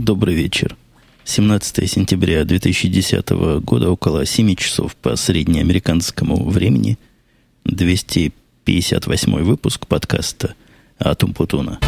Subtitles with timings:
[0.00, 0.78] Добрый вечер.
[1.26, 3.28] 17 сентября 2010
[3.62, 6.98] года, около 7 часов по среднеамериканскому времени,
[7.66, 10.54] 258 выпуск подкаста
[10.98, 11.78] «Атум Путуна».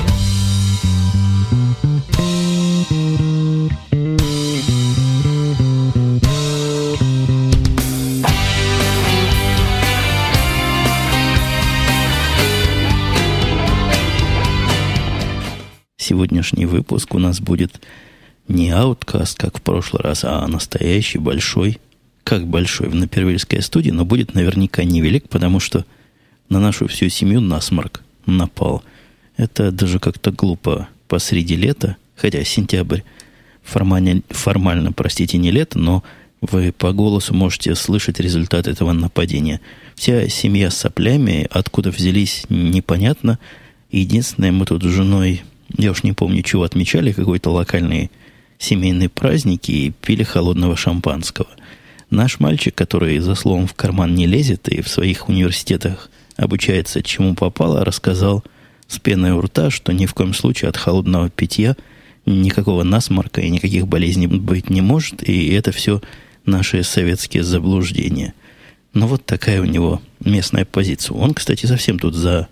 [16.43, 17.81] Сегодняшний выпуск у нас будет
[18.49, 21.79] не ауткаст, как в прошлый раз, а настоящий, большой,
[22.25, 25.87] как большой, в Напервильской студии, но будет наверняка невелик, потому что
[26.49, 28.83] на нашу всю семью насморк напал.
[29.37, 33.03] Это даже как-то глупо посреди лета, хотя сентябрь
[33.63, 36.03] формально, формально, простите, не лето, но
[36.41, 39.61] вы по голосу можете слышать результат этого нападения.
[39.95, 43.39] Вся семья с соплями, откуда взялись, непонятно.
[43.93, 45.43] Единственное, мы тут с женой
[45.77, 48.11] я уж не помню, чего отмечали, какой-то локальный
[48.59, 51.49] семейный праздник и пили холодного шампанского.
[52.11, 57.35] Наш мальчик, который за словом в карман не лезет и в своих университетах обучается чему
[57.35, 58.45] попало, рассказал
[58.87, 61.77] с пеной у рта, что ни в коем случае от холодного питья
[62.27, 66.01] никакого насморка и никаких болезней быть не может, и это все
[66.45, 68.35] наши советские заблуждения.
[68.95, 71.17] Но вот такая у него местная позиция.
[71.17, 72.49] Он, кстати, совсем тут за,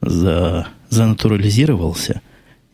[0.00, 2.22] за, занатурализировался–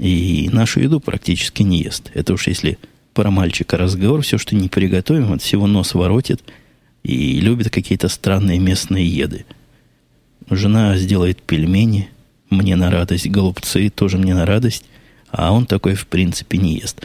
[0.04, 2.10] и нашу еду практически не ест.
[2.12, 2.78] Это уж если
[3.14, 6.42] про мальчика разговор, все, что не приготовим, от всего нос воротит
[7.02, 9.46] и любит какие-то странные местные еды.
[10.50, 12.10] Жена сделает пельмени,
[12.50, 14.84] мне на радость, голубцы тоже мне на радость,
[15.30, 17.00] а он такой в принципе не ест.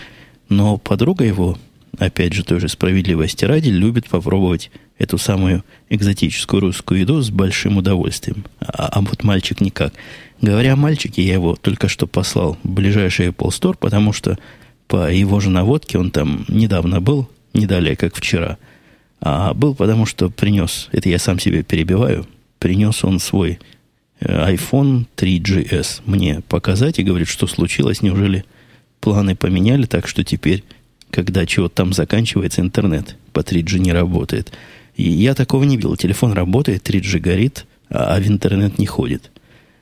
[0.50, 1.58] Но подруга его,
[1.98, 8.46] опять же, тоже справедливости ради, любит попробовать эту самую экзотическую русскую еду с большим удовольствием.
[8.60, 9.94] А, а вот мальчик никак.
[10.42, 14.38] Говоря о мальчике, я его только что послал в ближайший Apple Store, потому что
[14.88, 18.58] по его же наводке он там недавно был, не далее, как вчера.
[19.22, 22.26] А был потому, что принес, это я сам себе перебиваю,
[22.58, 23.60] принес он свой
[24.20, 28.46] э, iPhone 3GS мне показать и говорит, что случилось, неужели
[29.02, 30.64] планы поменяли так, что теперь,
[31.12, 34.52] когда чего-то там заканчивается, интернет по 3G не работает.
[34.96, 35.96] И я такого не видел.
[35.96, 39.32] Телефон работает, 3G горит, а в интернет не ходит.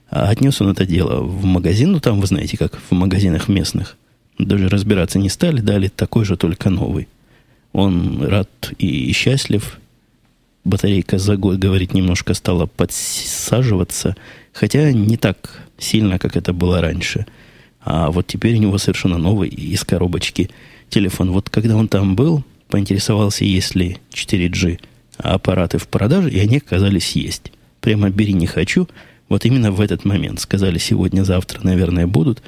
[0.10, 3.98] А отнес он это дело в магазин, ну там, вы знаете, как в магазинах местных.
[4.38, 7.08] Даже разбираться не стали, дали такой же, только новый.
[7.74, 9.80] Он рад и счастлив.
[10.64, 14.16] Батарейка за год, говорит, немножко стала подсаживаться,
[14.54, 17.26] хотя не так сильно, как это было раньше.
[17.82, 20.50] А вот теперь у него совершенно новый из коробочки
[20.90, 21.32] телефон.
[21.32, 24.80] Вот когда он там был, поинтересовался, есть ли 4G
[25.18, 27.52] аппараты в продаже, и они оказались есть.
[27.82, 28.88] Прямо бери не хочу–
[29.30, 30.40] вот именно в этот момент.
[30.40, 32.42] Сказали, сегодня-завтра, наверное, будут,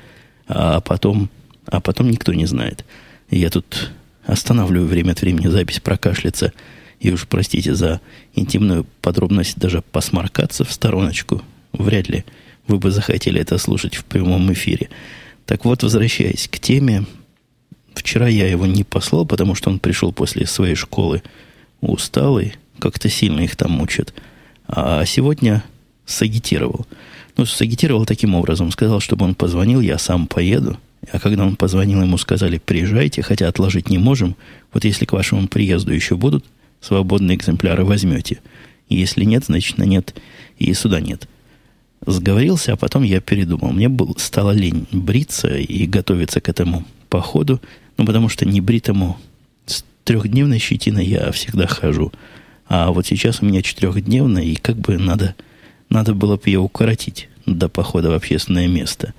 [0.48, 1.30] а потом,
[1.66, 2.86] а потом никто не знает.
[3.30, 3.92] Я тут
[4.26, 6.54] останавливаю время от времени запись прокашляться.
[7.00, 8.02] И уж простите за
[8.36, 11.42] интимную подробность даже посморкаться в стороночку.
[11.74, 12.26] Вряд ли
[12.68, 14.90] вы бы захотели это слушать в прямом эфире.
[15.46, 17.06] Так вот, возвращаясь к теме,
[18.00, 21.22] вчера я его не послал, потому что он пришел после своей школы
[21.82, 24.14] усталый, как-то сильно их там мучат.
[24.68, 25.64] А сегодня
[26.06, 26.86] сагитировал.
[27.38, 28.72] Ну, сагитировал таким образом.
[28.72, 30.78] Сказал, чтобы он позвонил, я сам поеду.
[31.12, 34.36] А когда он позвонил, ему сказали, приезжайте, хотя отложить не можем.
[34.74, 36.46] Вот если к вашему приезду еще будут
[36.82, 38.40] свободные экземпляры, возьмете.
[38.90, 40.16] Если нет, значит, на нет
[40.58, 41.28] и сюда нет.
[42.06, 43.72] Сговорился, а потом я передумал.
[43.72, 47.62] Мне был, стало лень бриться и готовиться к этому походу.
[48.00, 49.18] Ну, потому что не бритому
[49.66, 52.14] с трехдневной щетиной я всегда хожу.
[52.70, 55.36] А вот сейчас у меня четырехдневная, и как бы надо
[55.90, 59.14] надо было бы ее укоротить до похода в общественное место.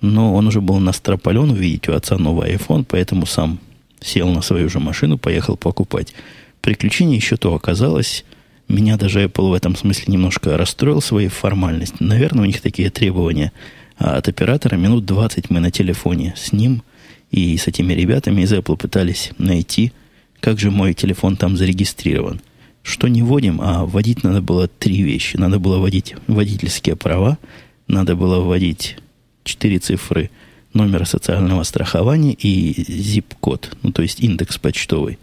[0.00, 3.58] Но он уже был настрополен увидеть у отца новый iPhone, поэтому сам
[4.00, 6.14] сел на свою же машину, поехал покупать.
[6.62, 8.24] Приключение еще то оказалось.
[8.68, 12.06] Меня даже Apple в этом смысле немножко расстроил своей формальностью.
[12.06, 13.52] Наверное, у них такие требования.
[13.98, 16.82] А от оператора минут 20 мы на телефоне с ним
[17.30, 19.92] и с этими ребятами из Apple пытались найти,
[20.40, 22.40] как же мой телефон там зарегистрирован
[22.88, 25.36] что не вводим, а вводить надо было три вещи.
[25.36, 27.38] Надо было вводить водительские права,
[27.86, 28.96] надо было вводить
[29.44, 30.30] четыре цифры
[30.72, 35.18] номера социального страхования и zip-код, ну, то есть индекс почтовый.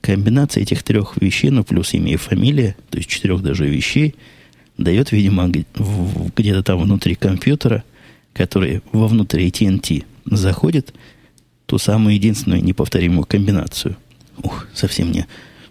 [0.00, 4.14] Комбинация этих трех вещей, ну, плюс имя и фамилия, то есть четырех даже вещей,
[4.78, 7.82] дает, видимо, где-то там внутри компьютера,
[8.32, 10.94] который вовнутрь AT&T заходит,
[11.72, 13.96] ту самую единственную неповторимую комбинацию.
[14.42, 15.26] Ух, совсем не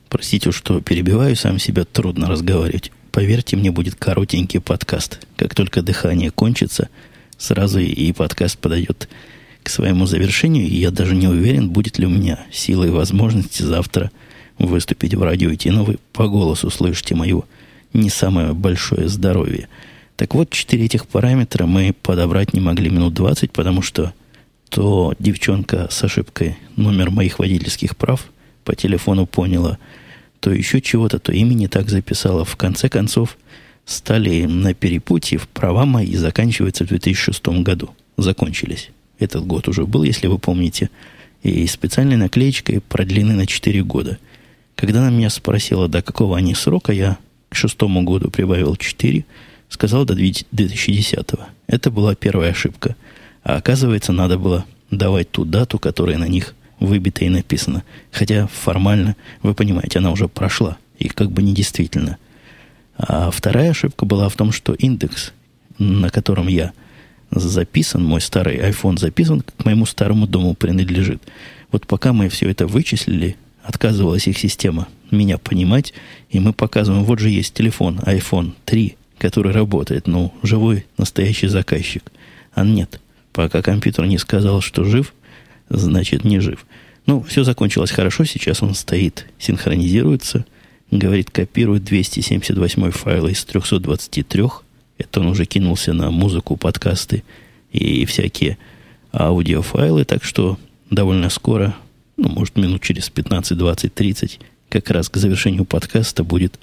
[0.10, 2.92] Простите, что перебиваю сам себя, трудно разговаривать.
[3.12, 5.20] Поверьте, мне будет коротенький подкаст.
[5.36, 6.90] Как только дыхание кончится,
[7.38, 9.10] сразу и подкаст подойдет
[9.62, 13.62] к своему завершению, и я даже не уверен, будет ли у меня силы и возможности
[13.62, 14.10] завтра
[14.58, 15.70] выступить в радио идти.
[15.70, 17.44] Но вы по голосу слышите мое
[17.94, 19.70] не самое большое здоровье.
[20.16, 24.14] Так вот, четыре этих параметра мы подобрать не могли минут 20, потому что
[24.72, 28.26] то девчонка с ошибкой номер моих водительских прав
[28.64, 29.78] по телефону поняла,
[30.40, 32.46] то еще чего-то, то имя не так записала.
[32.46, 33.38] В конце концов,
[33.86, 37.90] стали на перепутье, права мои заканчиваются в 2006 году.
[38.16, 38.92] Закончились.
[39.20, 40.90] Этот год уже был, если вы помните.
[41.44, 44.20] И специальной наклеечкой продлены на 4 года.
[44.76, 47.18] Когда она меня спросила, до какого они срока, я
[47.50, 49.26] к шестому году прибавил 4,
[49.68, 51.28] сказал до 2010.
[51.68, 52.96] Это была первая ошибка.
[53.44, 57.84] А оказывается, надо было давать ту дату, которая на них выбита и написана.
[58.12, 60.78] Хотя формально, вы понимаете, она уже прошла.
[61.00, 62.18] И как бы недействительно.
[62.98, 65.34] А вторая ошибка была в том, что индекс,
[65.80, 66.74] на котором я
[67.32, 71.22] записан, мой старый iPhone записан, к моему старому дому принадлежит.
[71.72, 75.94] Вот пока мы все это вычислили, отказывалась их система меня понимать,
[76.30, 82.12] и мы показываем, вот же есть телефон, iPhone 3, который работает, ну, живой, настоящий заказчик.
[82.54, 83.00] А нет,
[83.34, 85.14] пока компьютер не сказал, что жив,
[85.70, 86.66] значит, не жив.
[87.06, 90.46] Ну, все закончилось хорошо, сейчас он стоит, синхронизируется,
[90.92, 94.44] говорит, копирует 278 файл из 323,
[94.98, 97.24] это он уже кинулся на музыку, подкасты
[97.72, 98.58] и всякие
[99.14, 101.76] аудиофайлы, так что довольно скоро,
[102.18, 104.40] ну, может, минут через 15, 20, 30,
[104.70, 106.60] как раз к завершению подкаста будет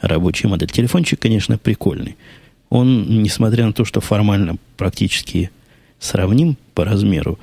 [0.00, 0.70] рабочая модель.
[0.70, 2.16] Телефончик, конечно, прикольный.
[2.68, 5.50] Он, несмотря на то, что формально практически
[5.98, 7.38] сравним по размеру,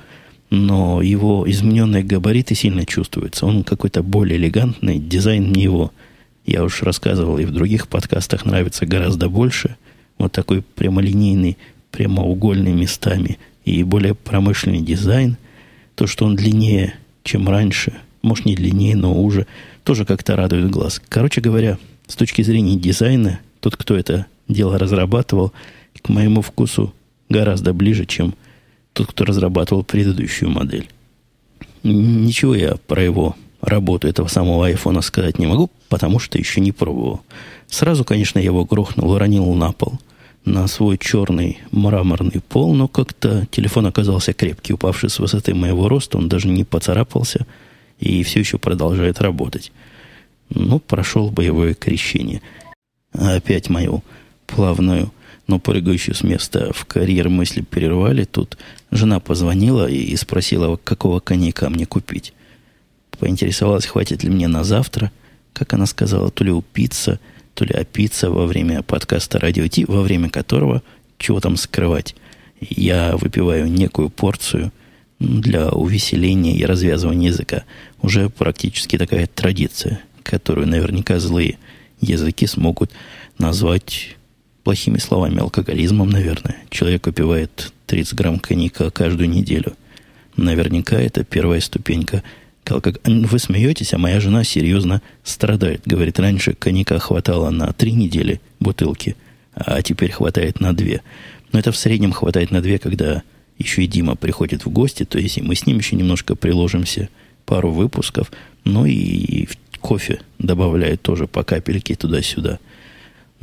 [0.50, 3.46] но его измененные габариты сильно чувствуются.
[3.46, 5.92] Он какой-то более элегантный, дизайн мне его,
[6.46, 9.76] я уж рассказывал и в других подкастах, нравится гораздо больше.
[10.18, 11.58] Вот такой прямолинейный,
[11.90, 15.36] прямоугольный местами и более промышленный дизайн.
[15.94, 19.46] То, что он длиннее, чем раньше, может не длиннее, но уже–
[19.84, 21.00] тоже как-то радует глаз.
[21.08, 21.78] Короче говоря,
[22.08, 25.52] с точки зрения дизайна, тот, кто это дело разрабатывал,
[26.02, 26.92] к моему вкусу
[27.28, 28.34] гораздо ближе, чем
[28.94, 30.88] тот, кто разрабатывал предыдущую модель.
[31.82, 36.72] Ничего я про его работу этого самого айфона сказать не могу, потому что еще не
[36.72, 37.20] пробовал.
[37.68, 39.98] Сразу, конечно, я его грохнул, уронил на пол,
[40.46, 46.16] на свой черный мраморный пол, но как-то телефон оказался крепкий, упавший с высоты моего роста,
[46.16, 47.46] он даже не поцарапался–
[47.98, 49.72] и все еще продолжает работать.
[50.50, 52.42] Ну, прошел боевое крещение.
[53.12, 54.02] Опять мою
[54.46, 55.12] плавную,
[55.46, 58.24] но прыгающую с места в карьер мысли прервали.
[58.24, 58.58] Тут
[58.90, 62.32] жена позвонила и спросила, какого коньяка мне купить.
[63.18, 65.12] Поинтересовалась, хватит ли мне на завтра.
[65.52, 67.20] Как она сказала, то ли упиться,
[67.54, 70.82] то ли опиться во время подкаста «Радио Ти», во время которого,
[71.18, 72.16] чего там скрывать,
[72.60, 74.72] я выпиваю некую порцию–
[75.18, 77.64] для увеселения и развязывания языка.
[78.02, 81.58] Уже практически такая традиция, которую наверняка злые
[82.00, 82.90] языки смогут
[83.38, 84.16] назвать
[84.64, 86.56] плохими словами алкоголизмом, наверное.
[86.70, 89.74] Человек выпивает 30 грамм коньяка каждую неделю.
[90.36, 92.22] Наверняка это первая ступенька
[92.66, 95.82] Вы смеетесь, а моя жена серьезно страдает.
[95.84, 99.16] Говорит, раньше коньяка хватало на три недели бутылки,
[99.54, 101.02] а теперь хватает на две.
[101.52, 103.22] Но это в среднем хватает на две, когда
[103.58, 107.08] еще и Дима приходит в гости, то есть мы с ним еще немножко приложимся
[107.46, 108.32] пару выпусков,
[108.64, 109.46] ну и
[109.80, 112.58] кофе добавляет тоже по капельке туда-сюда.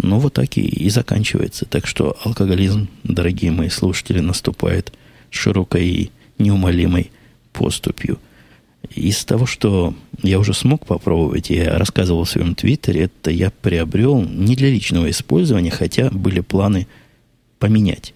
[0.04, 1.66] Ну, вот так и, и заканчивается.
[1.66, 4.92] Так что алкоголизм, дорогие мои слушатели, наступает
[5.30, 7.12] широкой и неумолимой
[7.54, 8.20] поступью.
[8.90, 9.94] Из того, что
[10.24, 15.10] я уже смог попробовать, я рассказывал в своем твиттере, это я приобрел не для личного
[15.12, 16.88] использования, хотя были планы
[17.60, 18.16] поменять.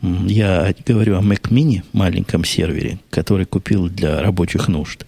[0.00, 5.04] Я говорю о Mac Mini, маленьком сервере, который купил для рабочих нужд.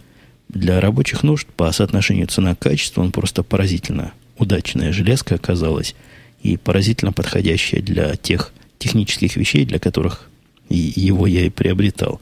[0.48, 5.94] Для рабочих нужд по соотношению цена-качество он просто поразительно удачная железка оказалась
[6.42, 10.28] и поразительно подходящая для тех технических вещей, для которых
[10.68, 12.20] его я и приобретал.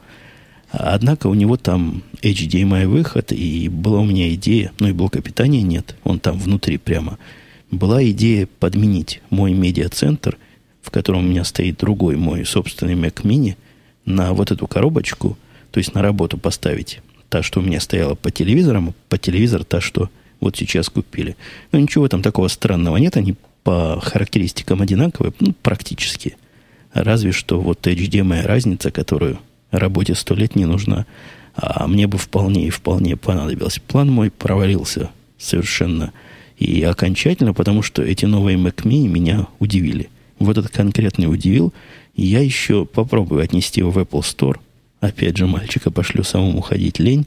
[0.71, 5.63] Однако у него там HDMI выход, и была у меня идея, ну и блока питания
[5.63, 7.19] нет, он там внутри прямо.
[7.71, 10.37] Была идея подменить мой медиацентр–
[10.89, 13.57] в котором у меня стоит другой мой собственный Mac Mini,
[14.07, 15.37] на вот эту коробочку,
[15.71, 19.83] то есть на работу поставить та, что у меня стояла по телевизорам, по телевизор та,
[19.83, 20.09] что
[20.41, 21.37] вот сейчас купили.
[21.73, 26.37] Ну, ничего там такого странного нет, они по характеристикам одинаковые, ну, практически.
[26.93, 29.39] Разве что вот HDMI разница, которую
[29.71, 31.07] работе сто лет не нужна,
[31.55, 33.81] а мне бы вполне и вполне понадобилось.
[33.87, 36.13] План мой провалился совершенно
[36.57, 41.73] и окончательно, потому что эти новые Mac Mini меня удивили– вот этот конкретный удивил.
[42.15, 44.59] Я еще попробую отнести его в Apple Store.
[45.01, 47.27] опять же, мальчика пошлю самому ходить лень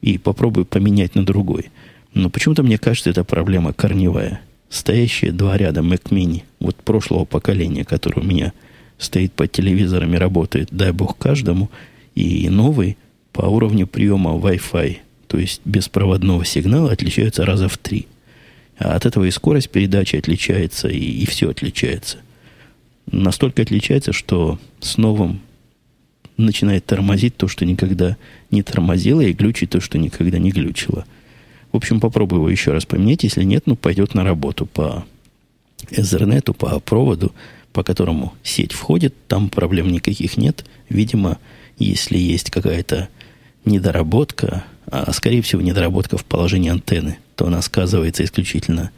[0.00, 1.70] и попробую поменять на другой.
[2.16, 4.40] Но почему-то мне кажется, это проблема корневая.
[4.70, 8.54] Стоящие два ряда Mac Mini, вот прошлого поколения, который у меня
[8.96, 11.70] стоит под телевизорами, работает, дай бог каждому,
[12.14, 12.96] и новый
[13.34, 14.96] по уровню приема Wi-Fi,
[15.26, 18.06] то есть беспроводного сигнала, отличаются раза в три.
[18.78, 22.16] А от этого и скорость передачи отличается, и, и все отличается.
[23.12, 25.40] Настолько отличается, что с новым
[26.38, 28.16] начинает тормозить то, что никогда
[28.50, 31.04] не тормозило, и глючить то, что никогда не глючило.
[31.76, 33.22] В общем, попробую его еще раз поменять.
[33.22, 35.04] Если нет, ну, пойдет на работу по
[35.90, 37.34] Ethernet, по проводу,
[37.72, 39.14] по которому сеть входит.
[39.28, 40.64] Там проблем никаких нет.
[40.88, 41.38] Видимо,
[41.78, 43.08] если есть какая-то
[43.66, 48.90] недоработка, а скорее всего недоработка в положении антенны, то она сказывается исключительно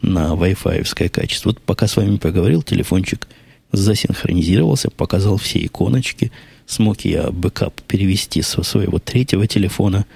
[0.00, 1.50] на Wi-Fi качество.
[1.50, 3.28] Вот пока с вами поговорил, телефончик
[3.72, 6.32] засинхронизировался, показал все иконочки–
[6.66, 10.06] смог я бэкап перевести со своего третьего телефона,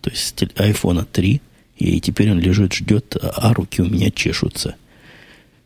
[0.00, 1.40] то есть iPhone 3,
[1.80, 4.76] и теперь он лежит, ждет, а руки у меня чешутся.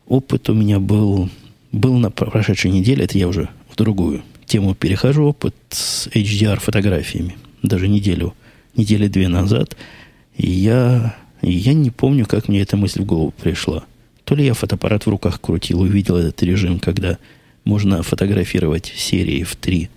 [0.07, 1.29] Опыт у меня был,
[1.71, 7.37] был на прошедшей неделе, это я уже в другую тему перехожу, опыт с HDR-фотографиями.
[7.63, 8.33] Даже неделю,
[8.75, 9.75] недели две назад.
[10.37, 13.83] И я, я не помню, как мне эта мысль в голову пришла.
[14.23, 17.17] То ли я фотоаппарат в руках крутил, увидел этот режим, когда
[17.65, 19.89] можно фотографировать серии в три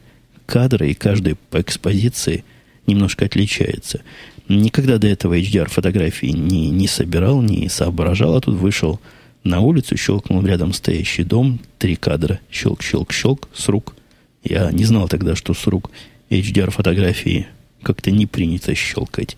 [0.47, 2.45] кадра, и каждый по экспозиции
[2.87, 4.01] немножко отличается.
[4.49, 8.99] Никогда до этого HDR фотографии не, не собирал, не соображал, а тут вышел
[9.45, 13.95] на улицу, щелкнул рядом стоящий дом, три кадра, щелк, щелк, щелк, с рук.
[14.43, 15.91] Я не знал тогда, что с рук
[16.31, 17.47] HDR фотографии
[17.83, 19.37] как-то не принято щелкать.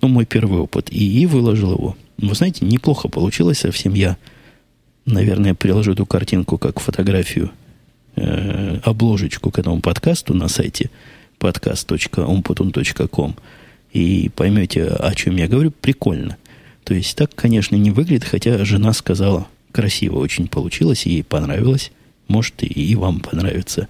[0.00, 0.88] Ну, мой первый опыт.
[0.92, 1.96] И, и выложил его.
[2.18, 3.94] Вы знаете, неплохо получилось совсем.
[3.94, 4.16] Я,
[5.04, 7.50] наверное, приложу эту картинку как фотографию
[8.16, 10.90] э, обложечку к этому подкасту на сайте
[11.40, 13.34] podcast.umputun.com
[13.94, 16.36] и поймете, о чем я говорю, прикольно.
[16.82, 21.92] То есть так, конечно, не выглядит, хотя жена сказала, красиво очень получилось, ей понравилось.
[22.28, 23.88] Может, и, вам понравится.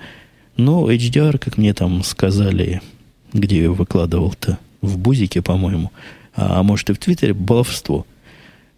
[0.57, 2.83] Но HDR, как мне там сказали,
[3.33, 5.91] где я выкладывал-то, в Бузике, по-моему,
[6.37, 8.07] а, а может и в Твиттере, баловство.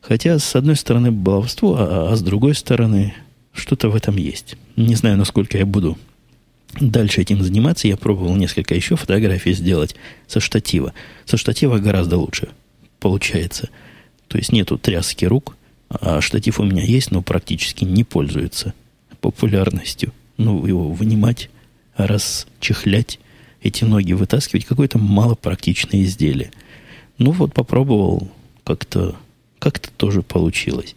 [0.00, 3.14] Хотя, с одной стороны, баловство, а, а с другой стороны,
[3.52, 4.56] что-то в этом есть.
[4.76, 5.98] Не знаю, насколько я буду
[6.80, 7.88] дальше этим заниматься.
[7.88, 10.92] Я пробовал несколько еще фотографий сделать со штатива.
[11.24, 12.48] Со штатива гораздо лучше
[13.00, 13.68] получается.
[14.28, 15.56] То есть нету тряски рук,
[15.88, 18.74] а штатив у меня есть, но практически не пользуется
[19.20, 20.12] популярностью.
[20.36, 21.48] Ну, его вынимать,
[21.96, 23.18] расчехлять,
[23.62, 26.50] эти ноги вытаскивать, какое-то малопрактичное изделие.
[27.18, 28.28] Ну вот попробовал,
[28.64, 29.16] как-то
[29.58, 30.94] как-то тоже получилось.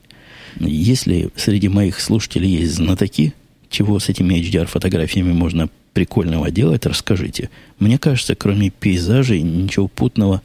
[0.60, 3.34] Если среди моих слушателей есть знатоки,
[3.70, 7.50] чего с этими HDR-фотографиями можно прикольного делать, расскажите.
[7.80, 10.42] Мне кажется, кроме пейзажей, ничего путного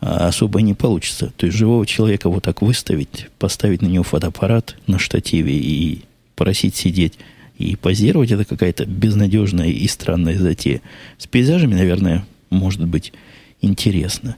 [0.00, 1.32] а, особо не получится.
[1.36, 6.02] То есть живого человека вот так выставить, поставить на него фотоаппарат на штативе и
[6.36, 7.18] просить сидеть
[7.58, 10.80] и позировать, это какая-то безнадежная и странная затея.
[11.18, 13.12] С пейзажами, наверное, может быть
[13.60, 14.36] интересно.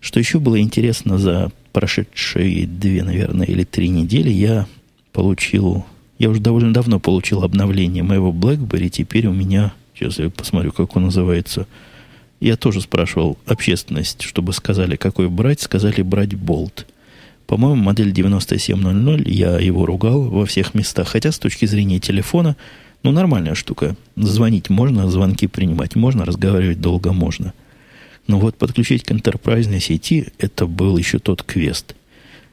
[0.00, 4.66] Что еще было интересно за прошедшие две, наверное, или три недели, я
[5.12, 5.86] получил,
[6.18, 10.96] я уже довольно давно получил обновление моего BlackBerry, теперь у меня, сейчас я посмотрю, как
[10.96, 11.66] он называется,
[12.40, 16.86] я тоже спрашивал общественность, чтобы сказали, какой брать, сказали брать Bolt.
[17.46, 22.56] По-моему, модель 9700, я его ругал во всех местах, хотя с точки зрения телефона,
[23.02, 23.96] ну, нормальная штука.
[24.16, 27.52] Звонить можно, звонки принимать можно, разговаривать долго можно–
[28.28, 31.96] но вот подключить к интерпрайзной сети это был еще тот квест.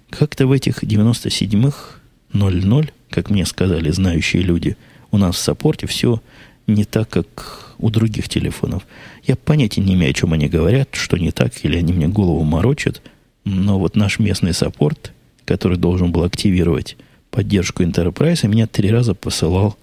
[0.09, 1.99] Как-то в этих 97-х
[2.31, 4.75] 00, как мне сказали знающие люди,
[5.09, 6.21] у нас в саппорте все
[6.67, 8.85] не так, как у других телефонов.
[9.23, 12.43] Я понятия не имею, о чем они говорят, что не так, или они мне голову
[12.43, 13.01] морочат.
[13.45, 15.13] Но вот наш местный саппорт,
[15.45, 16.97] который должен был активировать
[17.31, 19.77] поддержку Enterprise, меня три раза посылал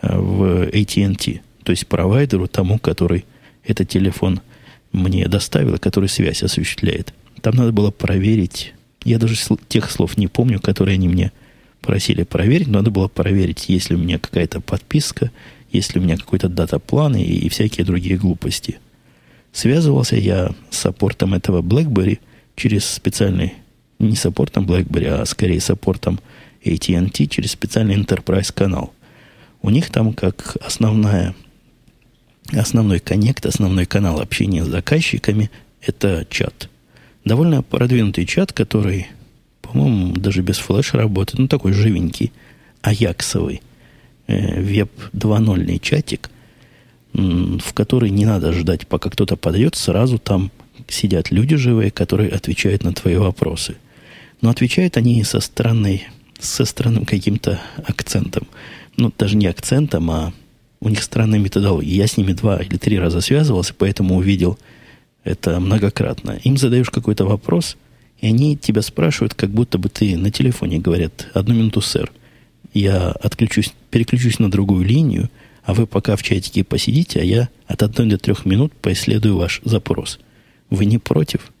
[0.00, 3.24] э, в AT&T, то есть провайдеру тому, который
[3.64, 4.40] этот телефон
[4.92, 7.12] мне доставила, который связь осуществляет.
[7.40, 9.34] Там надо было проверить, я даже
[9.66, 11.32] тех слов не помню, которые они мне
[11.82, 15.30] просили проверить, надо было проверить, есть ли у меня какая-то подписка,
[15.70, 18.78] есть ли у меня какой-то дата-план и, и всякие другие глупости.
[19.52, 22.20] Связывался я с саппортом этого BlackBerry
[22.56, 23.54] через специальный,
[23.98, 26.20] не саппортом BlackBerry, а скорее саппортом
[26.64, 28.94] AT&T через специальный Enterprise канал.
[29.60, 31.34] У них там как основная
[32.50, 36.68] основной коннект, основной канал общения с заказчиками– это чат.
[37.24, 39.06] Довольно продвинутый чат, который,
[39.72, 42.30] по-моему, даже без флеша работает, ну, такой живенький,
[42.82, 43.62] аяксовый,
[44.26, 46.28] э, веб 2.0 чатик.
[47.14, 50.50] в который не надо ждать, пока кто-то подойдет, сразу там
[50.88, 53.76] сидят люди живые, которые отвечают на твои вопросы.
[54.40, 56.06] Но отвечают они со странной,
[56.40, 58.46] со странным каким-то акцентом.
[58.96, 60.32] Ну, даже не акцентом, а
[60.80, 61.94] у них странная методология.
[61.94, 64.58] Я с ними два или три раза связывался, поэтому увидел
[65.22, 66.40] это многократно.
[66.44, 67.76] Им задаешь какой-то вопрос,
[68.22, 72.10] и они тебя спрашивают, как будто бы ты на телефоне говорят, одну минуту, сэр,
[72.72, 75.28] я отключусь, переключусь на другую линию,
[75.64, 79.60] а вы пока в чатике посидите, а я от одной до трех минут поисследую ваш
[79.64, 80.20] запрос.
[80.70, 81.52] Вы не против?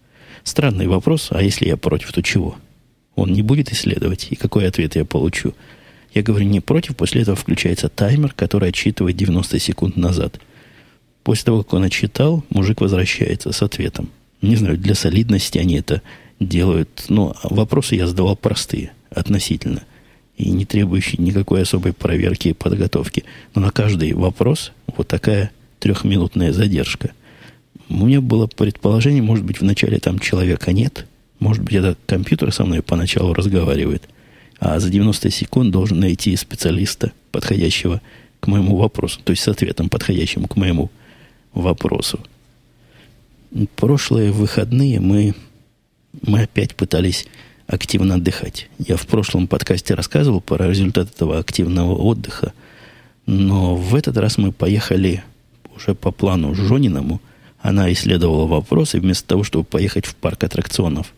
[0.44, 2.56] Странный вопрос, а если я против, то чего?
[3.16, 5.54] Он не будет исследовать, и какой ответ я получу?
[6.14, 10.40] Я говорю не против, после этого включается таймер, который отсчитывает 90 секунд назад.
[11.24, 14.10] После того, как он отчитал, мужик возвращается с ответом.
[14.42, 16.02] Не знаю, для солидности они это
[16.48, 17.06] делают.
[17.08, 19.82] Но вопросы я задавал простые, относительно.
[20.36, 23.24] И не требующие никакой особой проверки и подготовки.
[23.54, 27.12] Но на каждый вопрос вот такая трехминутная задержка.
[27.88, 31.06] У меня было предположение, может быть, вначале там человека нет.
[31.38, 34.08] Может быть, этот компьютер со мной поначалу разговаривает.
[34.58, 38.00] А за 90 секунд должен найти специалиста, подходящего
[38.40, 39.20] к моему вопросу.
[39.24, 40.90] То есть с ответом, подходящим к моему
[41.52, 42.20] вопросу.
[43.76, 45.34] Прошлые выходные мы
[46.20, 47.26] мы опять пытались
[47.66, 48.68] активно отдыхать.
[48.78, 52.52] Я в прошлом подкасте рассказывал про результат этого активного отдыха,
[53.26, 55.22] но в этот раз мы поехали
[55.74, 57.20] уже по плану Жониному.
[57.60, 61.14] Она исследовала вопросы, вместо того, чтобы поехать в парк аттракционов,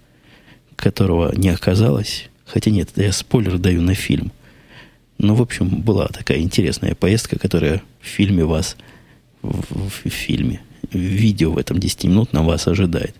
[0.77, 2.29] которого не оказалось.
[2.45, 4.31] Хотя нет, я спойлер даю на фильм.
[5.19, 8.77] Но, в общем, была такая интересная поездка, которая в фильме вас,
[9.43, 10.61] в, в, в фильме,
[10.93, 13.15] в видео в этом 10 минут на вас ожидает.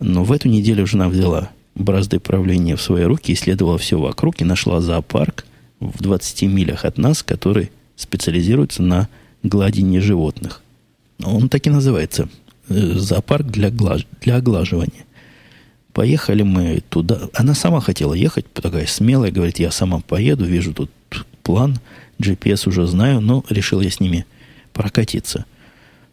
[0.00, 4.44] Но в эту неделю жена взяла бразды правления в свои руки, исследовала все вокруг и
[4.44, 5.44] нашла зоопарк
[5.80, 9.08] в 20 милях от нас, который специализируется на
[9.42, 10.62] гладении животных.
[11.22, 12.28] Он так и называется.
[12.68, 14.06] Э, зоопарк для, глаж...
[14.20, 15.04] для оглаживания.
[15.92, 17.28] Поехали мы туда.
[17.34, 20.90] Она сама хотела ехать, такая смелая, говорит, я сама поеду, вижу тут
[21.42, 21.78] план,
[22.18, 24.26] GPS уже знаю, но решил я с ними
[24.72, 25.44] прокатиться.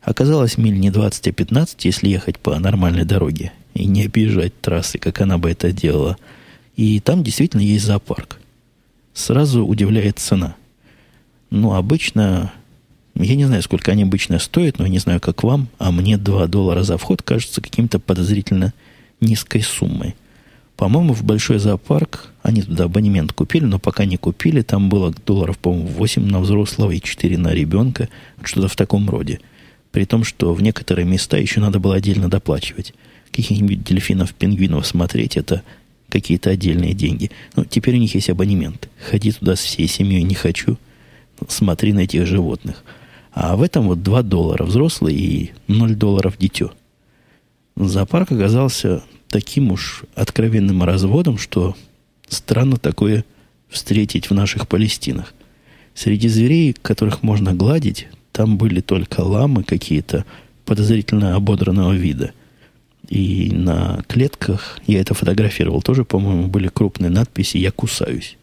[0.03, 4.99] Оказалось, миль не 20, а 15, если ехать по нормальной дороге и не обижать трассы,
[4.99, 6.17] как она бы это делала.
[6.75, 8.39] И там действительно есть зоопарк.
[9.13, 10.55] Сразу удивляет цена.
[11.49, 12.53] Ну, обычно,
[13.15, 16.17] я не знаю, сколько они обычно стоят, но я не знаю, как вам, а мне
[16.17, 18.73] 2 доллара за вход кажется каким-то подозрительно
[19.19, 20.15] низкой суммой.
[20.77, 25.57] По-моему, в большой зоопарк они туда абонемент купили, но пока не купили, там было долларов,
[25.57, 28.09] по-моему, 8 на взрослого и 4 на ребенка,
[28.43, 29.41] что-то в таком роде.
[29.91, 32.93] При том, что в некоторые места еще надо было отдельно доплачивать
[33.31, 35.63] каких-нибудь дельфинов, пингвинов смотреть, это
[36.09, 37.31] какие-то отдельные деньги.
[37.55, 38.89] Но теперь у них есть абонемент.
[39.09, 40.77] Ходи туда с всей семьей не хочу.
[41.47, 42.83] Смотри на этих животных.
[43.31, 46.71] А в этом вот 2 доллара взрослый и 0 долларов дитё.
[47.77, 51.75] Зоопарк оказался таким уж откровенным разводом, что
[52.27, 53.23] странно такое
[53.69, 55.33] встретить в наших Палестинах.
[55.95, 60.25] Среди зверей, которых можно гладить, там были только ламы какие-то
[60.65, 62.33] подозрительно ободранного вида–
[63.09, 68.37] и на клетках, я это фотографировал, тоже, по-моему, были крупные надписи «Я кусаюсь».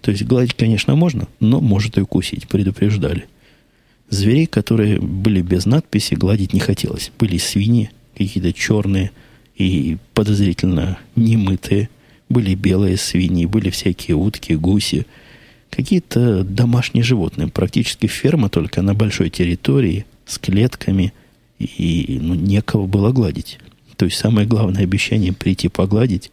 [0.00, 3.26] То есть гладить, конечно, можно, но может и укусить, предупреждали.
[4.08, 7.10] Зверей, которые были без надписи, гладить не хотелось.
[7.18, 9.10] Были свиньи, какие-то черные
[9.56, 11.88] и подозрительно немытые.
[12.28, 15.06] Были белые свиньи, были всякие утки, гуси.
[15.70, 17.48] Какие-то домашние животные.
[17.48, 21.12] Практически ферма, только на большой территории, с клетками.
[21.58, 23.58] И ну, некого было гладить.
[23.96, 26.30] То есть самое главное обещание прийти погладить,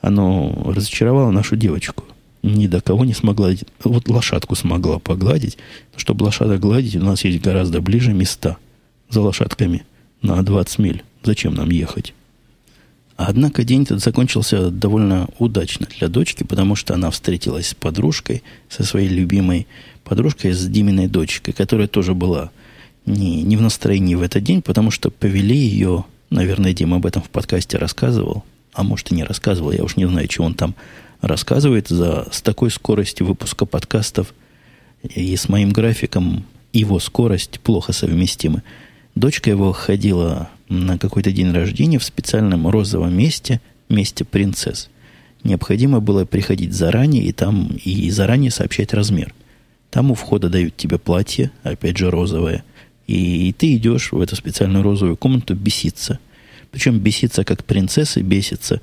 [0.00, 2.04] оно разочаровало нашу девочку.
[2.42, 3.50] Ни до кого не смогла.
[3.82, 5.58] Вот лошадку смогла погладить.
[5.96, 8.56] Чтобы лошадок гладить, у нас есть гораздо ближе места
[9.08, 9.84] за лошадками
[10.22, 11.02] на 20 миль.
[11.24, 12.14] Зачем нам ехать?
[13.16, 18.84] Однако день этот закончился довольно удачно для дочки, потому что она встретилась с подружкой, со
[18.84, 19.66] своей любимой
[20.04, 22.50] подружкой, с Диминой дочкой, которая тоже была
[23.06, 27.22] не, не в настроении в этот день, потому что повели ее Наверное, Дима об этом
[27.22, 28.44] в подкасте рассказывал.
[28.72, 29.72] А может и не рассказывал.
[29.72, 30.74] Я уж не знаю, чего он там
[31.20, 31.88] рассказывает.
[31.88, 34.34] За, с такой скоростью выпуска подкастов
[35.02, 38.62] и с моим графиком его скорость плохо совместимы.
[39.14, 44.90] Дочка его ходила на какой-то день рождения в специальном розовом месте, месте принцесс.
[45.42, 49.32] Необходимо было приходить заранее и там и заранее сообщать размер.
[49.90, 52.64] Там у входа дают тебе платье, опять же розовое–
[53.06, 56.18] и, ты идешь в эту специальную розовую комнату беситься.
[56.70, 58.80] Причем беситься как принцессы бесится.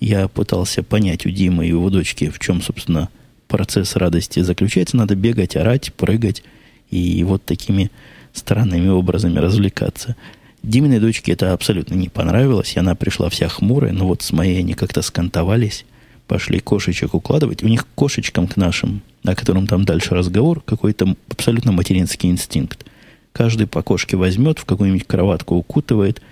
[0.00, 3.08] Я пытался понять у Димы и его дочки, в чем, собственно,
[3.48, 4.96] процесс радости заключается.
[4.96, 6.42] Надо бегать, орать, прыгать.
[6.90, 7.90] И вот такими
[8.32, 10.16] странными образами развлекаться.
[10.62, 14.60] Диминой дочке это абсолютно не понравилось, и она пришла вся хмурая, но вот с моей
[14.60, 15.84] они как-то скантовались,
[16.26, 17.62] пошли кошечек укладывать.
[17.62, 22.86] У них кошечкам к нашим, о котором там дальше разговор, какой-то абсолютно материнский инстинкт.
[23.34, 26.22] Каждый по кошке возьмет, в какую-нибудь кроватку укутывает.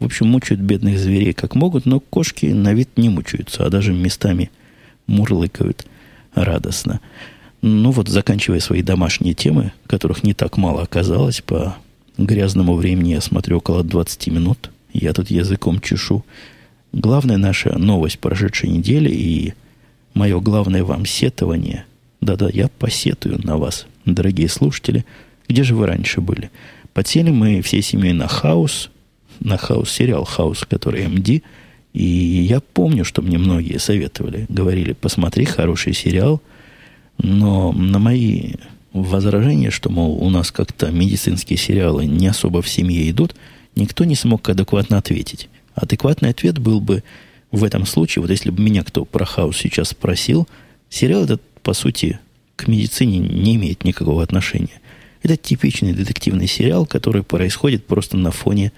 [0.00, 3.92] В общем, мучают бедных зверей как могут, но кошки на вид не мучаются, а даже
[3.92, 4.50] местами
[5.06, 5.86] мурлыкают
[6.34, 7.00] радостно.
[7.62, 11.76] Ну вот, заканчивая свои домашние темы, которых не так мало оказалось, по
[12.16, 14.70] грязному времени я смотрю около 20 минут.
[14.92, 16.24] Я тут языком чешу.
[16.92, 19.54] Главная наша новость прошедшей недели и
[20.12, 21.84] мое главное вам сетование.
[22.20, 25.04] Да-да, я посетую на вас, дорогие слушатели–
[25.48, 26.50] где же вы раньше были?
[26.92, 28.90] Подсели мы всей семьей на House,
[29.40, 31.42] на House, сериал «House», который MD.
[31.94, 36.42] И я помню, что мне многие советовали, говорили, посмотри, хороший сериал.
[37.18, 38.54] Но на мои
[38.92, 43.34] возражения, что, мол, у нас как-то медицинские сериалы не особо в семье идут,
[43.74, 45.48] никто не смог адекватно ответить.
[45.74, 47.02] Адекватный ответ был бы
[47.50, 50.48] в этом случае, вот если бы меня кто про хаус сейчас спросил,
[50.90, 52.18] сериал этот, по сути,
[52.56, 54.80] к медицине не имеет никакого отношения.
[55.22, 58.72] Это типичный детективный сериал, который происходит просто на фоне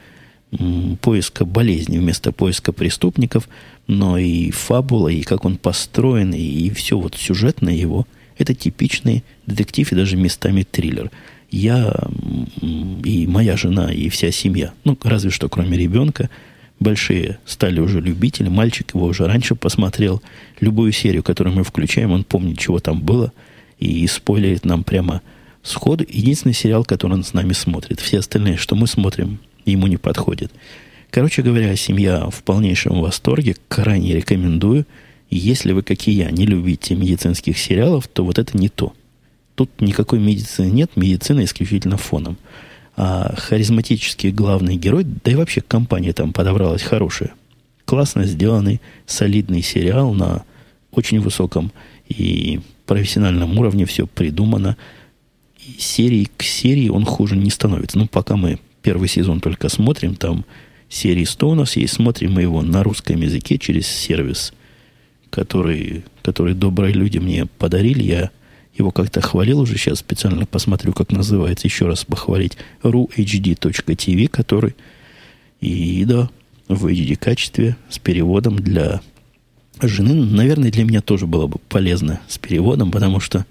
[1.00, 3.48] поиска болезни вместо поиска преступников,
[3.87, 9.92] но и фабула, и как он построен, и все вот сюжетное его, это типичный детектив
[9.92, 11.11] и даже местами триллер.
[11.50, 11.94] Я
[13.05, 16.31] и моя жена, и вся семья, ну, разве что кроме ребенка,
[16.79, 18.48] большие стали уже любители.
[18.48, 20.22] Мальчик его уже раньше посмотрел.
[20.61, 23.33] Любую серию, которую мы включаем, он помнит, чего там было,
[23.79, 25.22] и спойлерит нам прямо
[25.62, 28.01] сходу единственный сериал, который он с нами смотрит.
[28.01, 30.53] Все остальные, что мы смотрим, ему не подходит.
[31.11, 34.87] Короче говоря, семья в полнейшем восторге, крайне рекомендую.
[35.29, 38.92] Если вы, как и я, не любите медицинских сериалов, то вот это не то.
[39.55, 42.37] Тут никакой медицины нет, медицина исключительно фоном.
[42.96, 47.33] А харизматический главный герой, да и вообще компания там подобралась хорошая.
[47.85, 50.44] Классно сделанный, солидный сериал на
[50.92, 51.73] очень высоком
[52.09, 54.77] и профессиональном уровне, все придумано–
[55.79, 57.99] серии к серии он хуже не становится.
[57.99, 60.45] Ну, пока мы первый сезон только смотрим, там
[60.89, 64.53] серии 100 у нас есть, смотрим мы его на русском языке через сервис,
[65.31, 68.03] который, который добрые люди мне подарили.
[68.03, 68.31] Я
[68.77, 74.75] его как-то хвалил уже, сейчас специально посмотрю, как называется, еще раз похвалить, ruhd.tv, который
[75.61, 76.31] и да,
[76.69, 79.01] в HD качестве с переводом для
[79.81, 80.15] жены.
[80.15, 83.45] Наверное, для меня тоже было бы полезно с переводом, потому что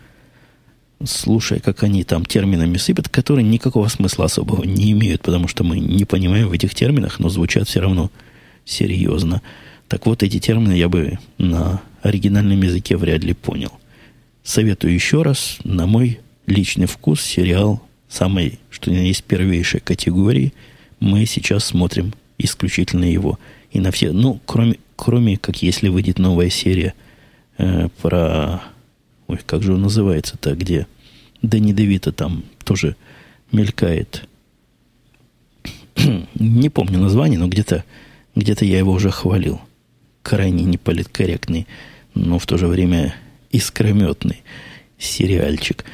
[1.04, 5.80] слушая, как они там терминами сыпят, которые никакого смысла особого не имеют, потому что мы
[5.80, 8.12] не понимаем в этих терминах, но звучат все равно
[8.66, 9.42] серьезно.
[9.88, 13.72] Так вот, эти термины я бы на оригинальном языке вряд ли понял.
[14.44, 20.54] Советую еще раз, на мой личный вкус, сериал самой, что ни есть первейшей категории.
[21.00, 23.40] Мы сейчас смотрим исключительно его.
[23.72, 26.94] И на все, ну, кроме, кроме как если выйдет новая серия
[27.58, 28.64] э, про
[29.30, 30.88] Ой, как же он называется-то, где
[31.44, 32.96] Дэнни Девита там тоже
[33.52, 34.28] мелькает.
[36.34, 37.86] Не помню название, но где-то
[38.36, 39.62] где я его уже хвалил.
[40.24, 41.68] Крайне неполиткорректный,
[42.16, 43.16] но в то же время
[43.52, 44.42] искрометный
[44.98, 45.86] сериальчик.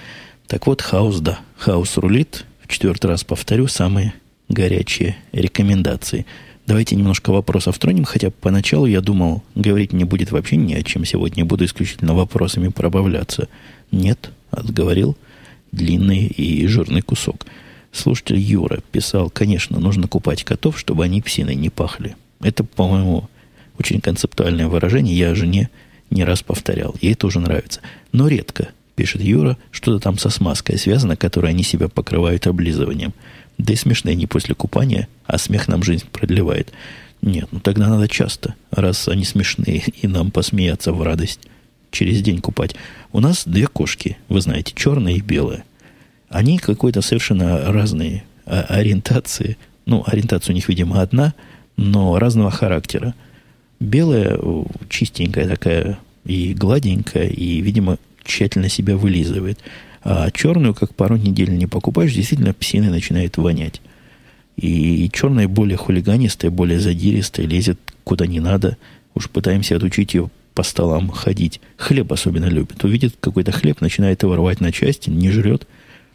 [0.48, 2.46] Так вот, хаус, да, хаус рулит.
[2.62, 4.14] В четвертый раз повторю, самые
[4.48, 6.26] горячие рекомендации–
[6.68, 11.06] Давайте немножко вопросов тронем, хотя поначалу я думал, говорить не будет вообще ни о чем
[11.06, 13.48] сегодня, буду исключительно вопросами пробавляться.
[13.92, 15.16] Нет, отговорил
[15.72, 17.46] длинный и жирный кусок.
[17.92, 22.16] Слушатель Юра писал, конечно, нужно купать котов, чтобы они псиной не пахли.
[22.42, 23.30] Это, по-моему,
[23.78, 25.70] очень концептуальное выражение, я жене
[26.10, 26.96] не раз повторял.
[27.00, 27.82] Ей тоже нравится.
[28.12, 33.14] Но редко, пишет Юра, что-то там со смазкой связано, которой они себя покрывают облизыванием.
[33.58, 36.74] Да и смешные не после купания, а смех нам жизнь продлевает.
[37.22, 41.40] Нет, ну тогда надо часто, раз они смешные, и нам посмеяться в радость.
[41.92, 42.76] Через день купать.
[43.14, 45.64] У нас две кошки, вы знаете, черная и белая.
[46.30, 49.58] Они какой-то совершенно разные ориентации.
[49.86, 51.34] Ну, ориентация у них, видимо, одна,
[51.78, 53.16] но разного характера.
[53.80, 54.38] Белая
[54.90, 59.60] чистенькая такая и гладенькая, и, видимо, тщательно себя вылизывает.
[60.06, 63.82] А черную, как пару недель не покупаешь, действительно псины начинает вонять.
[64.56, 68.78] И черная более хулиганистая, более задиристая, лезет куда не надо.
[69.16, 71.60] Уж пытаемся отучить ее по столам ходить.
[71.78, 72.84] Хлеб особенно любит.
[72.84, 75.68] Увидит какой-то хлеб, начинает его рвать на части, не жрет,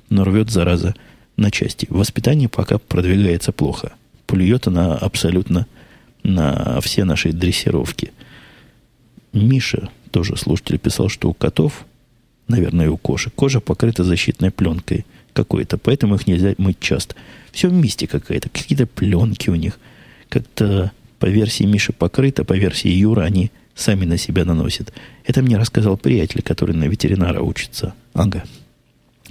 [0.09, 0.95] но рвет, зараза,
[1.37, 1.89] на части.
[1.91, 3.93] Воспитание пока продвигается плохо.
[4.29, 5.67] Плюет она абсолютно
[6.23, 8.13] на все наши дрессировки.
[9.33, 11.85] Миша, тоже слушатель, писал, что у котов
[12.51, 13.33] наверное, у кошек.
[13.35, 15.07] Кожа покрыта защитной пленкой.
[15.33, 17.15] какое-то, поэтому их нельзя мыть часто.
[17.53, 19.79] Все в мисте какая-то, какие-то пленки у них.
[20.29, 24.93] Как-то по версии Миши покрыто, по версии Юра они сами на себя наносят.
[25.25, 27.95] Это мне рассказал приятель, который на ветеринара учится.
[28.13, 28.45] Ага.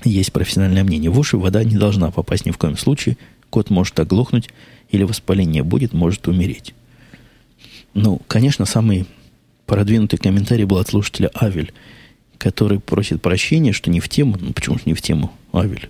[0.03, 1.09] Есть профессиональное мнение.
[1.09, 3.17] В уши вода не должна попасть ни в коем случае.
[3.49, 4.49] Кот может оглохнуть
[4.89, 6.73] или воспаление будет, может умереть.
[7.93, 9.05] Ну, конечно, самый
[9.65, 11.73] продвинутый комментарий был от слушателя Авель,
[12.39, 14.37] который просит прощения, что не в тему.
[14.39, 15.89] Ну, почему же не в тему, Авель?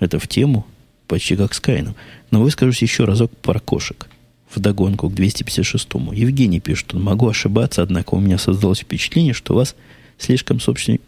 [0.00, 0.66] Это в тему,
[1.06, 1.94] почти как с Каином.
[2.32, 4.08] Но выскажусь еще разок про кошек.
[4.50, 6.12] В догонку к 256-му.
[6.12, 9.76] Евгений пишет, могу ошибаться, однако у меня создалось впечатление, что у вас
[10.18, 10.58] слишком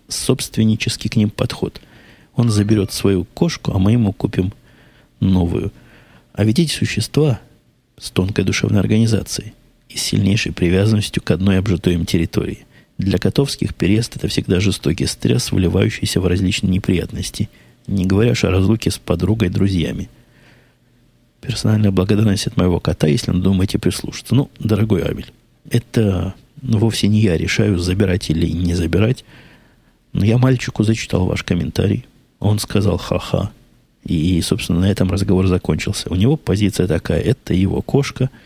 [0.08, 1.80] собственнический к ним подход.
[2.36, 4.52] Он заберет свою кошку, а мы ему купим
[5.20, 5.72] новую.
[6.34, 7.40] А ведь эти существа
[7.98, 9.54] с тонкой душевной организацией
[9.88, 12.66] и сильнейшей привязанностью к одной обжитой им территории.
[12.98, 17.48] Для котовских переезд– это всегда жестокий стресс, выливающийся в различные неприятности,
[17.86, 20.08] не говоря о разлуке с подругой, друзьями.
[21.40, 24.34] Персональная благодарность от моего кота, если он думаете прислушаться.
[24.34, 25.32] Ну, дорогой Абель,
[25.68, 29.24] это ну, вовсе не я решаю, забирать или не забирать.
[30.12, 32.06] Но я мальчику зачитал ваш комментарий.
[32.38, 33.50] Он сказал ха-ха.
[34.04, 36.08] И, собственно, на этом разговор закончился.
[36.10, 38.30] У него позиция такая, это его кошка–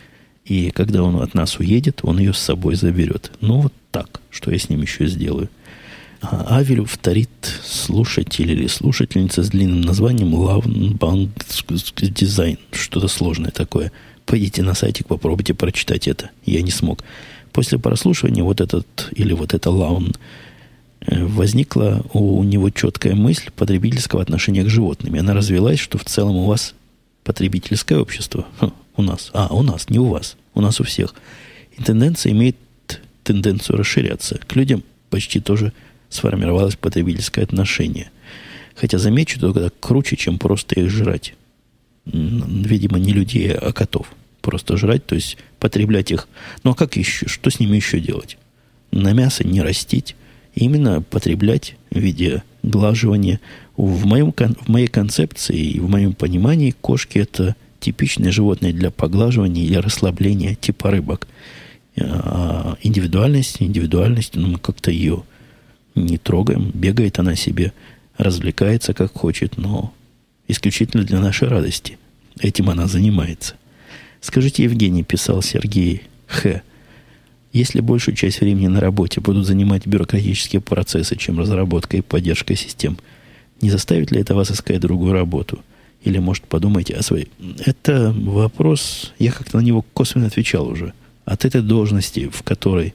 [0.49, 3.31] и когда он от нас уедет, он ее с собой заберет.
[3.41, 4.21] Ну, вот так.
[4.31, 5.51] Что я с ним еще сделаю?
[6.23, 7.29] А Авель вторит
[7.63, 11.31] слушатель или слушательница с длинным названием Love
[12.11, 12.59] Дизайн.
[12.73, 13.93] Что-то сложное такое.
[14.25, 16.31] Пойдите на сайтик, попробуйте прочитать это.
[16.45, 17.05] Я не смог.
[17.53, 20.15] После прослушивания вот этот или вот это Лаун
[21.03, 25.15] э, возникла у него четкая мысль потребительского отношения к животным.
[25.15, 26.75] И она развелась, что в целом у вас
[27.23, 28.47] потребительское общество.
[28.99, 29.31] У нас.
[29.33, 30.37] А, у нас, не у вас.
[30.55, 31.15] У нас у всех.
[31.79, 32.57] И тенденция имеет
[33.23, 34.41] тенденцию расширяться.
[34.45, 35.73] К людям почти тоже
[36.09, 38.11] сформировалось потребительское отношение.
[38.75, 41.35] Хотя замечу, только круче, чем просто их жрать.
[42.07, 44.09] Видимо, не людей, а котов.
[44.41, 46.27] Просто жрать, то есть потреблять их.
[46.65, 47.29] Ну а как еще?
[47.29, 48.37] Что с ними еще делать?
[48.91, 50.17] На мясо не растить.
[50.57, 53.39] Именно потреблять в виде глаживания.
[53.77, 59.65] В, моем, в моей концепции и в моем понимании кошки это типичное животное для поглаживания
[59.65, 61.27] или расслабления, типа рыбок.
[62.01, 65.25] А индивидуальность, индивидуальность, но ну, мы как-то ее
[65.95, 66.71] не трогаем.
[66.73, 67.73] Бегает она себе,
[68.17, 69.93] развлекается как хочет, но
[70.47, 71.99] исключительно для нашей радости.
[72.39, 73.55] Этим она занимается.
[74.21, 76.63] Скажите, Евгений, писал Сергей Х.
[77.53, 82.99] Если большую часть времени на работе будут занимать бюрократические процессы, чем разработка и поддержка систем,
[83.61, 85.61] не заставит ли это вас искать другую работу?
[86.05, 87.29] Или, может, подумайте о своей...
[87.65, 90.93] Это вопрос, я как-то на него косвенно отвечал уже.
[91.25, 92.95] От этой должности, в которой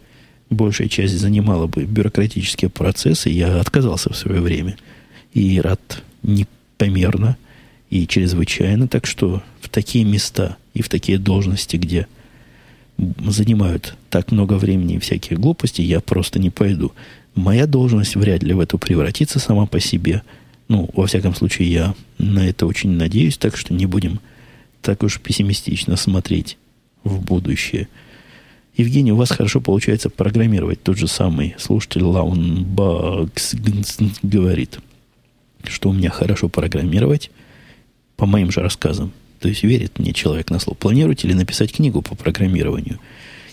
[0.50, 4.78] большая часть занимала бы бюрократические процессы, я отказался в свое время.
[5.34, 7.38] И рад непомерно
[7.90, 8.88] и чрезвычайно.
[8.88, 12.08] Так что в такие места и в такие должности, где
[12.98, 16.94] занимают так много времени и всякие глупости, я просто не пойду.
[17.36, 20.22] Моя должность вряд ли в эту превратится сама по себе–
[20.68, 24.20] ну, во всяком случае, я на это очень надеюсь, так что не будем
[24.82, 26.58] так уж пессимистично смотреть
[27.04, 27.88] в будущее.
[28.76, 30.82] Евгений, у вас хорошо получается программировать.
[30.82, 33.56] Тот же самый слушатель Лаунбакс
[34.24, 34.80] говорит,
[35.64, 37.30] что у меня хорошо программировать
[38.18, 39.12] по моим же рассказам.
[39.40, 40.76] То есть верит мне человек на слово.
[40.76, 43.00] Планируете ли написать книгу по программированию?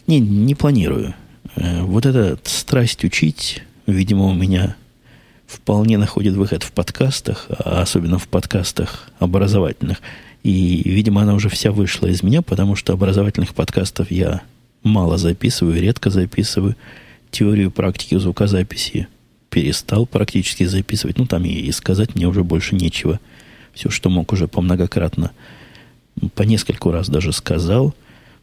[0.07, 1.15] Не, не планирую.
[1.57, 4.77] Э, вот эта страсть учить, видимо, у меня
[5.51, 9.99] вполне находит выход в подкастах, а особенно в подкастах образовательных.
[10.45, 14.43] И, видимо, она уже вся вышла из меня, потому что образовательных подкастов я
[14.85, 16.77] мало записываю, редко записываю.
[17.31, 19.09] Теорию практики звукозаписи
[19.51, 21.19] перестал практически записывать.
[21.19, 23.19] Ну, там и сказать мне уже больше нечего.
[23.75, 25.33] Все, что мог, уже помногократно,
[26.35, 27.95] по нескольку раз даже сказал.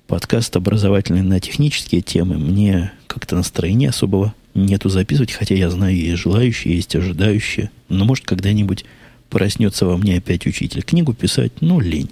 [0.08, 6.22] Подкаст образовательный на технические темы мне как-то настроения особого нету записывать, хотя я знаю, есть
[6.22, 7.72] желающие, есть ожидающие.
[7.90, 8.86] Но может когда-нибудь
[9.30, 10.84] проснется во мне опять учитель.
[10.84, 12.10] Книгу писать, ну, лень.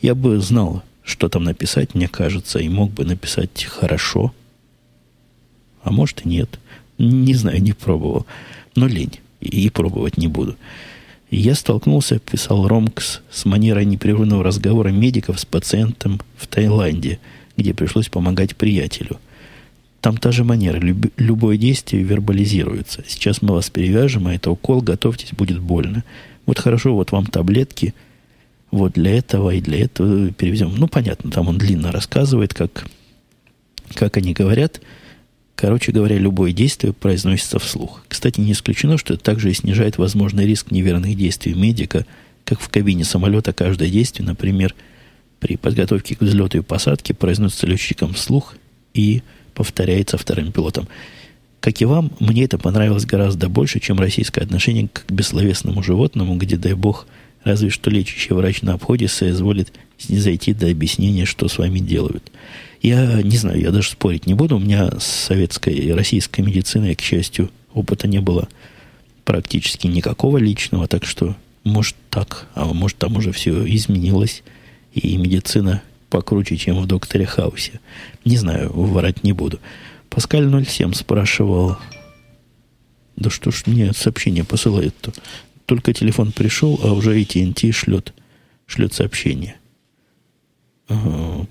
[0.00, 4.34] Я бы знал, что там написать, мне кажется, и мог бы написать хорошо.
[5.82, 6.58] А может и нет.
[6.98, 8.26] Не знаю, не пробовал.
[8.76, 9.18] Но лень.
[9.40, 10.56] И пробовать не буду.
[11.30, 17.18] Я столкнулся, писал Ромкс, с манерой непрерывного разговора медиков с пациентом в Таиланде,
[17.56, 19.20] где пришлось помогать приятелю–
[20.00, 20.78] там та же манера.
[20.78, 23.04] Люб, любое действие вербализируется.
[23.06, 26.04] Сейчас мы вас перевяжем, а это укол, готовьтесь, будет больно.
[26.46, 27.94] Вот хорошо, вот вам таблетки,
[28.70, 30.74] вот для этого и для этого перевезем.
[30.76, 32.86] Ну, понятно, там он длинно рассказывает, как,
[33.94, 34.80] как они говорят.
[35.56, 38.04] Короче говоря, любое действие произносится вслух.
[38.06, 42.06] Кстати, не исключено, что это также и снижает возможный риск неверных действий медика
[42.44, 44.74] как в кабине самолета каждое действие, например,
[45.38, 48.54] при подготовке к взлету и посадке произносится летчиком вслух
[48.94, 49.22] и
[49.54, 50.88] повторяется вторым пилотом.
[51.60, 56.56] Как и вам, мне это понравилось гораздо больше, чем российское отношение к бессловесному животному, где,
[56.56, 57.06] дай бог,
[57.44, 62.30] разве что лечащий врач на обходе соизволит снизойти до объяснения, что с вами делают.
[62.80, 64.56] Я не знаю, я даже спорить не буду.
[64.56, 68.48] У меня с советской и российской медициной, к счастью, опыта не было
[69.24, 74.42] практически никакого личного, так что может так, а может там уже все изменилось,
[74.94, 77.80] и медицина покруче, чем в докторе Хаусе.
[78.24, 79.60] Не знаю, врать не буду.
[80.10, 81.76] Паскаль 07 спрашивал,
[83.16, 85.12] да что ж мне сообщение посылает-то?
[85.66, 88.14] Только телефон пришел, а уже AT&T шлет,
[88.66, 89.56] шлет сообщение.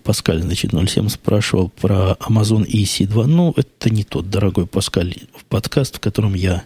[0.04, 3.26] Паскаль, значит, 07 спрашивал про Amazon EC2.
[3.28, 6.64] Ну, это не тот, дорогой Паскаль, в подкаст, в котором я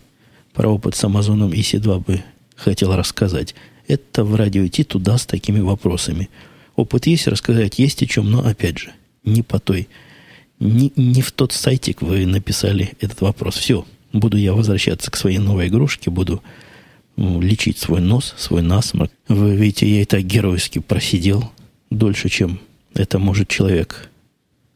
[0.53, 2.23] про опыт с Amazon EC2 бы
[2.55, 3.55] хотел рассказать.
[3.87, 6.29] Это в радио идти туда с такими вопросами.
[6.75, 8.91] Опыт есть, рассказать есть о чем, но, опять же,
[9.23, 9.87] не по той,
[10.59, 13.55] не, не в тот сайтик вы написали этот вопрос.
[13.57, 16.41] Все, буду я возвращаться к своей новой игрушке, буду
[17.15, 19.11] ну, лечить свой нос, свой насморк.
[19.27, 21.51] Вы видите, я и так геройски просидел
[21.89, 22.59] дольше, чем
[22.93, 24.09] это может человек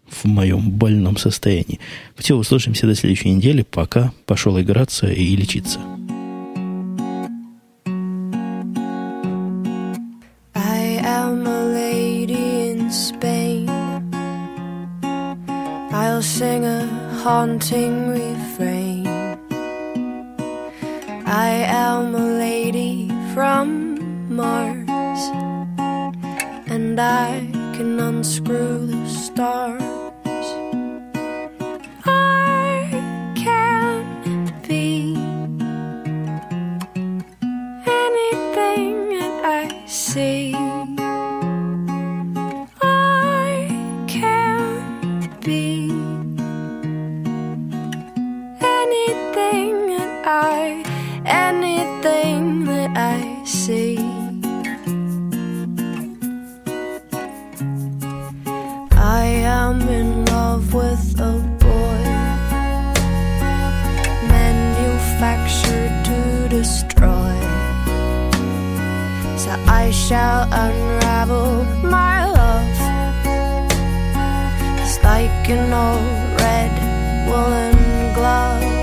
[0.08, 1.80] в моем больном состоянии.
[2.18, 3.64] Все, услышимся до следующей недели.
[3.64, 5.80] Пока пошел играться и лечиться.
[17.26, 19.08] Haunting refrain.
[21.26, 21.50] I
[21.88, 23.66] am a lady from
[24.30, 25.24] Mars
[26.68, 29.95] and I can unscrew the stars.
[69.96, 72.78] Shall unravel my love.
[74.82, 76.74] It's like an old red
[77.28, 78.75] woolen glove.